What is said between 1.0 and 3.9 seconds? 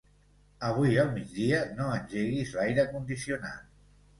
al migdia no engeguis l'aire condicionat.